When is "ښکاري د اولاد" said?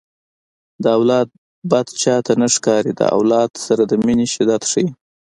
2.55-3.51